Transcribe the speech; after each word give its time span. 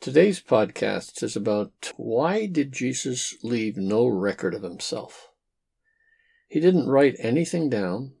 Today's 0.00 0.40
podcast 0.40 1.24
is 1.24 1.34
about 1.34 1.92
why 1.96 2.46
did 2.46 2.70
Jesus 2.70 3.34
leave 3.42 3.76
no 3.76 4.06
record 4.06 4.54
of 4.54 4.62
himself? 4.62 5.32
He 6.46 6.60
didn't 6.60 6.88
write 6.88 7.16
anything 7.18 7.68
down, 7.68 8.14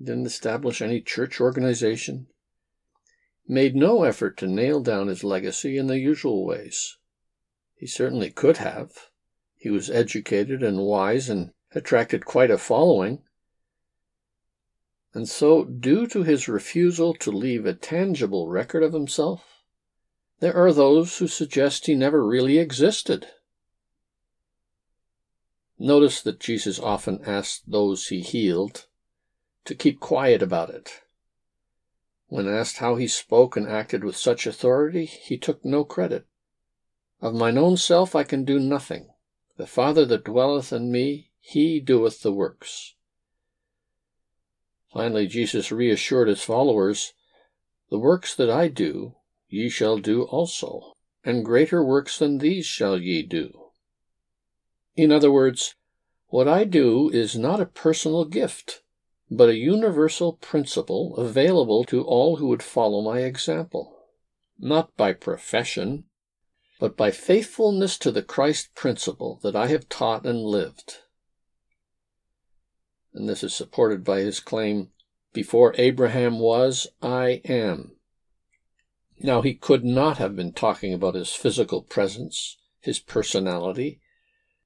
didn't 0.00 0.26
establish 0.26 0.80
any 0.80 1.00
church 1.00 1.40
organization, 1.40 2.28
made 3.48 3.74
no 3.74 4.04
effort 4.04 4.36
to 4.38 4.46
nail 4.46 4.80
down 4.80 5.08
his 5.08 5.24
legacy 5.24 5.76
in 5.76 5.88
the 5.88 5.98
usual 5.98 6.46
ways. 6.46 6.98
He 7.74 7.88
certainly 7.88 8.30
could 8.30 8.58
have. 8.58 9.10
He 9.56 9.70
was 9.70 9.90
educated 9.90 10.62
and 10.62 10.78
wise 10.78 11.28
and 11.28 11.50
attracted 11.74 12.24
quite 12.24 12.52
a 12.52 12.58
following. 12.58 13.24
And 15.12 15.28
so, 15.28 15.64
due 15.64 16.06
to 16.06 16.22
his 16.22 16.46
refusal 16.46 17.12
to 17.14 17.32
leave 17.32 17.66
a 17.66 17.74
tangible 17.74 18.48
record 18.48 18.84
of 18.84 18.92
himself, 18.92 19.53
there 20.44 20.54
are 20.58 20.74
those 20.74 21.16
who 21.16 21.26
suggest 21.26 21.86
he 21.86 21.94
never 21.94 22.22
really 22.22 22.58
existed. 22.58 23.26
Notice 25.78 26.20
that 26.20 26.38
Jesus 26.38 26.78
often 26.78 27.24
asked 27.24 27.62
those 27.66 28.08
he 28.08 28.20
healed 28.20 28.84
to 29.64 29.74
keep 29.74 30.00
quiet 30.00 30.42
about 30.42 30.68
it. 30.68 31.00
When 32.26 32.46
asked 32.46 32.76
how 32.76 32.96
he 32.96 33.08
spoke 33.08 33.56
and 33.56 33.66
acted 33.66 34.04
with 34.04 34.18
such 34.18 34.46
authority, 34.46 35.06
he 35.06 35.38
took 35.38 35.64
no 35.64 35.82
credit. 35.82 36.26
Of 37.22 37.32
mine 37.32 37.56
own 37.56 37.78
self 37.78 38.14
I 38.14 38.24
can 38.24 38.44
do 38.44 38.60
nothing. 38.60 39.08
The 39.56 39.66
Father 39.66 40.04
that 40.04 40.24
dwelleth 40.24 40.74
in 40.74 40.92
me, 40.92 41.30
he 41.40 41.80
doeth 41.80 42.20
the 42.20 42.34
works. 42.34 42.96
Finally, 44.92 45.26
Jesus 45.26 45.72
reassured 45.72 46.28
his 46.28 46.42
followers, 46.42 47.14
The 47.88 47.98
works 47.98 48.34
that 48.34 48.50
I 48.50 48.68
do, 48.68 49.14
ye 49.54 49.68
shall 49.68 49.98
do 49.98 50.24
also, 50.24 50.92
and 51.22 51.44
greater 51.44 51.82
works 51.84 52.18
than 52.18 52.38
these 52.38 52.66
shall 52.66 52.98
ye 52.98 53.22
do. 53.22 53.70
In 54.96 55.12
other 55.12 55.30
words, 55.30 55.76
what 56.26 56.48
I 56.48 56.64
do 56.64 57.08
is 57.10 57.38
not 57.38 57.60
a 57.60 57.66
personal 57.66 58.24
gift, 58.24 58.82
but 59.30 59.48
a 59.48 59.56
universal 59.56 60.32
principle 60.32 61.16
available 61.16 61.84
to 61.84 62.02
all 62.02 62.36
who 62.36 62.48
would 62.48 62.64
follow 62.64 63.00
my 63.00 63.20
example, 63.20 63.96
not 64.58 64.96
by 64.96 65.12
profession, 65.12 66.04
but 66.80 66.96
by 66.96 67.12
faithfulness 67.12 67.96
to 67.98 68.10
the 68.10 68.22
Christ 68.22 68.74
principle 68.74 69.38
that 69.44 69.54
I 69.54 69.68
have 69.68 69.88
taught 69.88 70.26
and 70.26 70.40
lived. 70.40 70.98
And 73.12 73.28
this 73.28 73.44
is 73.44 73.54
supported 73.54 74.02
by 74.02 74.18
his 74.18 74.40
claim, 74.40 74.90
Before 75.32 75.72
Abraham 75.78 76.40
was, 76.40 76.88
I 77.00 77.40
am. 77.44 77.92
Now, 79.24 79.40
he 79.40 79.54
could 79.54 79.86
not 79.86 80.18
have 80.18 80.36
been 80.36 80.52
talking 80.52 80.92
about 80.92 81.14
his 81.14 81.32
physical 81.32 81.80
presence, 81.80 82.58
his 82.78 82.98
personality, 82.98 83.98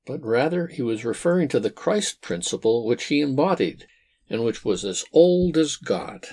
but 0.05 0.21
rather 0.21 0.67
he 0.67 0.83
was 0.83 1.05
referring 1.05 1.47
to 1.51 1.61
the 1.61 1.71
Christ 1.71 2.23
principle 2.23 2.85
which 2.85 3.05
he 3.05 3.21
embodied 3.21 3.87
and 4.29 4.45
which 4.45 4.65
was 4.65 4.85
as 4.85 5.05
old 5.13 5.57
as 5.57 5.77
God. 5.77 6.27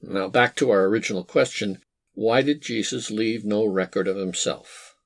Now, 0.00 0.28
back 0.28 0.56
to 0.56 0.70
our 0.70 0.86
original 0.86 1.22
question 1.22 1.82
why 2.14 2.40
did 2.40 2.62
Jesus 2.62 3.10
leave 3.10 3.44
no 3.44 3.66
record 3.66 4.08
of 4.08 4.16
himself? 4.16 4.96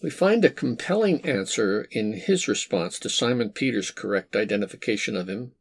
We 0.00 0.08
find 0.08 0.42
a 0.42 0.48
compelling 0.48 1.22
answer 1.26 1.86
in 1.90 2.14
his 2.14 2.48
response 2.48 2.98
to 3.00 3.10
Simon 3.10 3.50
Peter's 3.50 3.90
correct 3.90 4.34
identification 4.36 5.18
of 5.18 5.28
him 5.28 5.52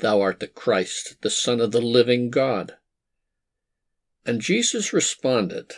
Thou 0.00 0.20
art 0.20 0.40
the 0.40 0.46
Christ, 0.46 1.16
the 1.22 1.30
Son 1.30 1.58
of 1.58 1.72
the 1.72 1.80
living 1.80 2.28
God. 2.28 2.76
And 4.24 4.40
Jesus 4.40 4.92
responded, 4.92 5.74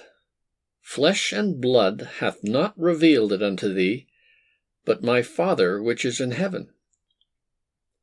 Flesh 0.80 1.32
and 1.32 1.60
blood 1.60 2.08
hath 2.18 2.42
not 2.42 2.76
revealed 2.76 3.32
it 3.32 3.42
unto 3.42 3.72
thee, 3.72 4.06
but 4.84 5.04
my 5.04 5.22
Father 5.22 5.80
which 5.82 6.04
is 6.04 6.20
in 6.20 6.32
heaven. 6.32 6.70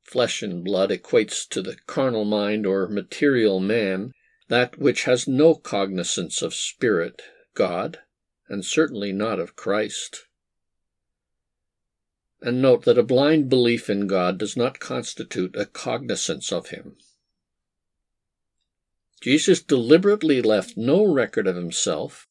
Flesh 0.03 0.41
and 0.41 0.63
blood 0.63 0.89
equates 0.89 1.45
to 1.49 1.61
the 1.61 1.75
carnal 1.85 2.23
mind 2.23 2.65
or 2.65 2.87
material 2.87 3.59
man, 3.59 4.13
that 4.47 4.79
which 4.79 5.03
has 5.03 5.27
no 5.27 5.53
cognizance 5.53 6.41
of 6.41 6.53
spirit, 6.53 7.21
God, 7.53 7.99
and 8.47 8.63
certainly 8.63 9.11
not 9.11 9.39
of 9.39 9.57
Christ. 9.57 10.27
And 12.41 12.61
note 12.61 12.85
that 12.85 12.97
a 12.97 13.03
blind 13.03 13.49
belief 13.49 13.89
in 13.89 14.07
God 14.07 14.37
does 14.37 14.55
not 14.55 14.79
constitute 14.79 15.55
a 15.57 15.65
cognizance 15.65 16.53
of 16.53 16.67
Him. 16.67 16.95
Jesus 19.21 19.61
deliberately 19.61 20.41
left 20.41 20.77
no 20.77 21.03
record 21.03 21.47
of 21.47 21.55
himself, 21.55 22.27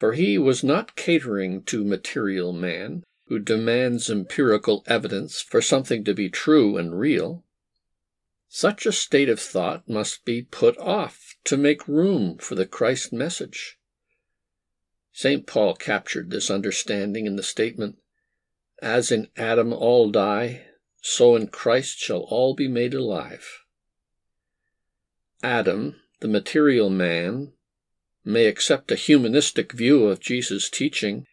for 0.00 0.14
he 0.14 0.36
was 0.36 0.64
not 0.64 0.96
catering 0.96 1.62
to 1.64 1.84
material 1.84 2.52
man, 2.52 3.04
who 3.26 3.38
demands 3.38 4.10
empirical 4.10 4.82
evidence 4.86 5.40
for 5.40 5.62
something 5.62 6.04
to 6.04 6.12
be 6.12 6.28
true 6.28 6.76
and 6.76 6.98
real. 6.98 7.44
Such 8.48 8.84
a 8.86 8.92
state 8.92 9.28
of 9.28 9.40
thought 9.40 9.88
must 9.88 10.24
be 10.24 10.42
put 10.42 10.76
off 10.78 11.36
to 11.44 11.56
make 11.56 11.88
room 11.88 12.38
for 12.38 12.54
the 12.54 12.66
Christ 12.66 13.12
message. 13.12 13.78
St. 15.12 15.46
Paul 15.46 15.74
captured 15.74 16.30
this 16.30 16.50
understanding 16.50 17.26
in 17.26 17.36
the 17.36 17.42
statement, 17.42 17.98
As 18.82 19.12
in 19.12 19.28
Adam 19.36 19.72
all 19.72 20.10
die, 20.10 20.66
so 21.00 21.36
in 21.36 21.48
Christ 21.48 21.98
shall 21.98 22.22
all 22.22 22.54
be 22.54 22.66
made 22.66 22.94
alive. 22.94 23.46
Adam, 25.42 26.00
the 26.20 26.28
material 26.28 26.90
man 26.90 27.52
may 28.24 28.46
accept 28.46 28.90
a 28.90 28.96
humanistic 28.96 29.72
view 29.72 30.06
of 30.06 30.20
Jesus' 30.20 30.70
teaching 30.70 31.26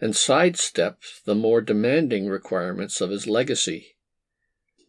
and 0.00 0.16
sidestep 0.16 1.00
the 1.24 1.34
more 1.34 1.60
demanding 1.60 2.28
requirements 2.28 3.00
of 3.00 3.10
his 3.10 3.26
legacy. 3.26 3.96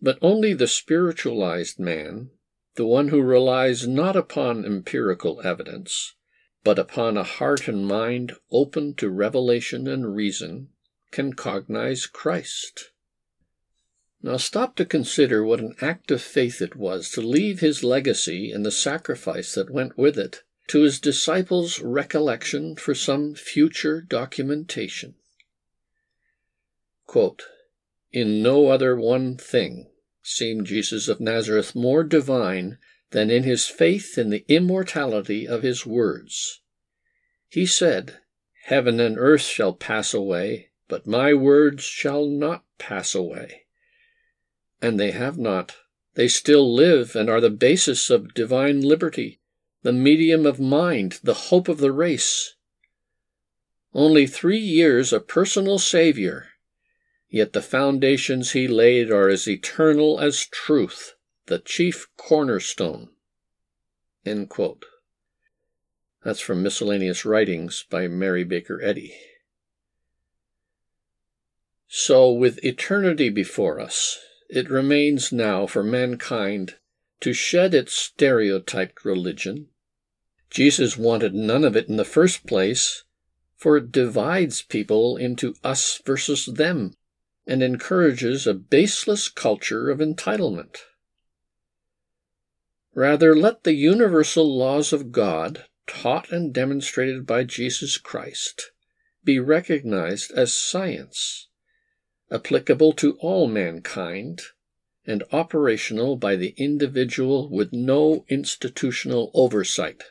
But 0.01 0.17
only 0.21 0.53
the 0.53 0.67
spiritualized 0.67 1.79
man, 1.79 2.31
the 2.75 2.85
one 2.85 3.09
who 3.09 3.21
relies 3.21 3.87
not 3.87 4.15
upon 4.15 4.65
empirical 4.65 5.39
evidence, 5.43 6.15
but 6.63 6.79
upon 6.79 7.15
a 7.15 7.23
heart 7.23 7.67
and 7.67 7.85
mind 7.85 8.33
open 8.51 8.95
to 8.95 9.09
revelation 9.09 9.87
and 9.87 10.15
reason, 10.15 10.69
can 11.11 11.33
cognize 11.33 12.07
Christ. 12.07 12.89
Now 14.25 14.37
stop 14.37 14.77
to 14.77 14.85
consider 14.85 15.43
what 15.43 15.59
an 15.59 15.75
act 15.81 16.09
of 16.09 16.21
faith 16.21 16.61
it 16.61 16.77
was 16.77 17.11
to 17.11 17.19
leave 17.19 17.59
his 17.59 17.83
legacy 17.83 18.51
and 18.51 18.65
the 18.65 18.71
sacrifice 18.71 19.53
that 19.55 19.69
went 19.69 19.97
with 19.97 20.17
it 20.17 20.43
to 20.67 20.83
his 20.83 21.01
disciples' 21.01 21.81
recollection 21.81 22.77
for 22.77 22.95
some 22.95 23.35
future 23.35 23.99
documentation. 23.99 25.15
Quote, 27.05 27.43
in 28.13 28.41
no 28.41 28.67
other 28.67 28.95
one 28.95 29.35
thing 29.35 29.91
seemed 30.21 30.67
Jesus 30.67 31.09
of 31.09 31.19
Nazareth 31.19 31.75
more 31.75 32.05
divine 32.05 32.77
than 33.09 33.29
in 33.29 33.43
his 33.43 33.67
faith 33.67 34.17
in 34.17 34.29
the 34.29 34.45
immortality 34.47 35.45
of 35.45 35.63
his 35.63 35.85
words. 35.85 36.61
He 37.49 37.65
said, 37.65 38.19
Heaven 38.67 39.01
and 39.01 39.17
earth 39.19 39.41
shall 39.41 39.73
pass 39.73 40.13
away, 40.13 40.69
but 40.87 41.05
my 41.05 41.33
words 41.33 41.83
shall 41.83 42.25
not 42.25 42.63
pass 42.77 43.13
away 43.13 43.62
and 44.83 44.99
they 44.99 45.11
have 45.11 45.37
not. 45.37 45.77
They 46.15 46.27
still 46.27 46.71
live 46.71 47.15
and 47.15 47.29
are 47.29 47.39
the 47.39 47.49
basis 47.49 48.09
of 48.09 48.33
divine 48.33 48.81
liberty, 48.81 49.39
the 49.81 49.93
medium 49.93 50.45
of 50.45 50.59
mind, 50.59 51.19
the 51.23 51.33
hope 51.33 51.69
of 51.69 51.77
the 51.77 51.93
race. 51.93 52.55
Only 53.93 54.27
three 54.27 54.59
years 54.59 55.13
a 55.13 55.21
personal 55.21 55.79
Savior, 55.79 56.49
yet 57.29 57.53
the 57.53 57.61
foundations 57.61 58.51
he 58.51 58.67
laid 58.67 59.09
are 59.09 59.29
as 59.29 59.47
eternal 59.47 60.19
as 60.19 60.45
truth, 60.45 61.15
the 61.45 61.59
chief 61.59 62.09
cornerstone. 62.17 63.09
That's 66.23 66.41
from 66.41 66.61
Miscellaneous 66.61 67.23
Writings 67.23 67.85
by 67.89 68.09
Mary 68.09 68.43
Baker 68.43 68.81
Eddy. 68.81 69.15
So, 71.87 72.31
with 72.31 72.63
eternity 72.65 73.29
before 73.29 73.79
us, 73.79 74.19
it 74.53 74.69
remains 74.69 75.31
now 75.31 75.65
for 75.65 75.83
mankind 75.83 76.75
to 77.19 77.33
shed 77.33 77.73
its 77.73 77.91
stereotyped 77.91 79.03
religion. 79.03 79.67
Jesus 80.51 80.95
wanted 80.95 81.33
none 81.33 81.63
of 81.63 81.75
it 81.75 81.89
in 81.89 81.97
the 81.97 82.05
first 82.05 82.45
place, 82.45 83.03
for 83.57 83.77
it 83.77 83.91
divides 83.91 84.61
people 84.61 85.17
into 85.17 85.55
us 85.63 85.99
versus 86.05 86.45
them 86.45 86.93
and 87.47 87.63
encourages 87.63 88.45
a 88.45 88.53
baseless 88.53 89.27
culture 89.27 89.89
of 89.89 89.97
entitlement. 89.97 90.77
Rather, 92.93 93.35
let 93.35 93.63
the 93.63 93.73
universal 93.73 94.55
laws 94.55 94.93
of 94.93 95.11
God, 95.11 95.65
taught 95.87 96.31
and 96.31 96.53
demonstrated 96.53 97.25
by 97.25 97.43
Jesus 97.43 97.97
Christ, 97.97 98.69
be 99.23 99.39
recognized 99.39 100.31
as 100.33 100.53
science 100.53 101.47
applicable 102.33 102.91
to 102.93 103.15
all 103.19 103.47
mankind, 103.47 104.41
and 105.05 105.23
operational 105.31 106.15
by 106.15 106.35
the 106.35 106.53
individual 106.57 107.49
with 107.49 107.71
no 107.71 108.25
institutional 108.27 109.29
oversight. 109.33 110.03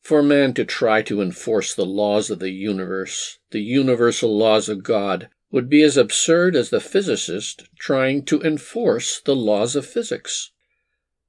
For 0.00 0.22
man 0.22 0.54
to 0.54 0.64
try 0.64 1.02
to 1.02 1.20
enforce 1.20 1.74
the 1.74 1.86
laws 1.86 2.30
of 2.30 2.38
the 2.38 2.50
universe, 2.50 3.38
the 3.50 3.62
universal 3.62 4.36
laws 4.36 4.68
of 4.68 4.82
God, 4.82 5.28
would 5.50 5.68
be 5.68 5.82
as 5.82 5.96
absurd 5.96 6.56
as 6.56 6.70
the 6.70 6.80
physicist 6.80 7.68
trying 7.78 8.24
to 8.24 8.40
enforce 8.42 9.20
the 9.20 9.36
laws 9.36 9.76
of 9.76 9.86
physics. 9.86 10.50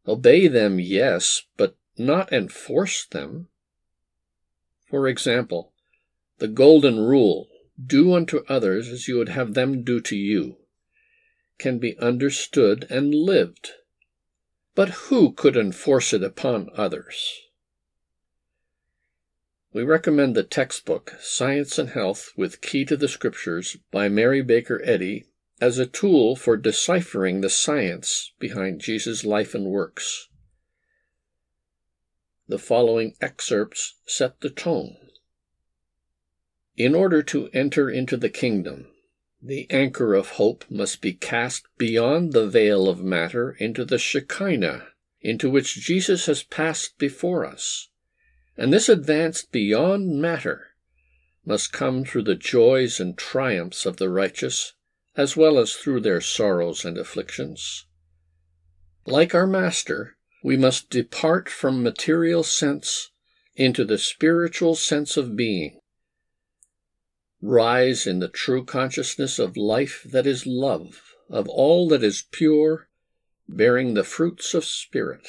Obey 0.07 0.47
them, 0.47 0.79
yes, 0.79 1.43
but 1.57 1.75
not 1.97 2.31
enforce 2.31 3.05
them. 3.05 3.47
For 4.89 5.07
example, 5.07 5.73
the 6.39 6.47
golden 6.47 6.99
rule, 6.99 7.47
do 7.83 8.13
unto 8.13 8.43
others 8.47 8.89
as 8.89 9.07
you 9.07 9.17
would 9.17 9.29
have 9.29 9.53
them 9.53 9.83
do 9.83 9.99
to 10.01 10.15
you, 10.15 10.57
can 11.57 11.79
be 11.79 11.97
understood 11.97 12.85
and 12.89 13.13
lived. 13.13 13.71
But 14.75 14.89
who 14.89 15.31
could 15.33 15.55
enforce 15.55 16.13
it 16.13 16.23
upon 16.23 16.69
others? 16.75 17.41
We 19.71 19.83
recommend 19.83 20.35
the 20.35 20.43
textbook 20.43 21.15
Science 21.19 21.79
and 21.79 21.89
Health 21.89 22.31
with 22.37 22.61
Key 22.61 22.85
to 22.85 22.95
the 22.95 23.07
Scriptures 23.07 23.77
by 23.91 24.07
Mary 24.07 24.43
Baker 24.43 24.81
Eddy 24.83 25.25
as 25.59 25.79
a 25.79 25.85
tool 25.85 26.35
for 26.35 26.57
deciphering 26.57 27.41
the 27.41 27.49
science 27.49 28.33
behind 28.37 28.81
Jesus' 28.81 29.23
life 29.23 29.55
and 29.55 29.65
works. 29.65 30.27
The 32.47 32.59
following 32.59 33.15
excerpts 33.21 33.95
set 34.05 34.41
the 34.41 34.49
tone. 34.49 34.95
In 36.75 36.95
order 36.95 37.21
to 37.23 37.49
enter 37.53 37.89
into 37.89 38.17
the 38.17 38.29
kingdom, 38.29 38.87
the 39.41 39.69
anchor 39.69 40.13
of 40.13 40.29
hope 40.29 40.65
must 40.69 41.01
be 41.01 41.13
cast 41.13 41.67
beyond 41.77 42.33
the 42.33 42.47
veil 42.47 42.87
of 42.87 43.03
matter 43.03 43.51
into 43.59 43.85
the 43.85 43.97
Shekinah, 43.97 44.87
into 45.21 45.49
which 45.49 45.75
Jesus 45.75 46.25
has 46.25 46.43
passed 46.43 46.97
before 46.97 47.45
us 47.45 47.89
and 48.57 48.71
this 48.71 48.89
advance 48.89 49.43
beyond 49.43 50.21
matter 50.21 50.75
must 51.45 51.73
come 51.73 52.05
through 52.05 52.23
the 52.23 52.35
joys 52.35 52.99
and 52.99 53.17
triumphs 53.17 53.85
of 53.85 53.97
the 53.97 54.09
righteous, 54.09 54.73
as 55.15 55.35
well 55.35 55.57
as 55.57 55.73
through 55.73 55.99
their 55.99 56.21
sorrows 56.21 56.85
and 56.85 56.97
afflictions. 56.97 57.85
Like 59.05 59.35
our 59.35 59.47
Master, 59.47 60.15
we 60.43 60.55
must 60.55 60.89
depart 60.89 61.49
from 61.49 61.83
material 61.83 62.43
sense 62.43 63.11
into 63.55 63.83
the 63.83 63.97
spiritual 63.97 64.75
sense 64.75 65.17
of 65.17 65.35
being, 65.35 65.79
rise 67.43 68.07
in 68.07 68.19
the 68.19 68.29
true 68.29 68.63
consciousness 68.63 69.37
of 69.37 69.57
life 69.57 70.07
that 70.09 70.25
is 70.25 70.47
love, 70.47 71.13
of 71.29 71.47
all 71.49 71.89
that 71.89 72.01
is 72.01 72.23
pure, 72.31 72.87
bearing 73.49 73.93
the 73.93 74.03
fruits 74.03 74.53
of 74.53 74.63
spirit. 74.63 75.27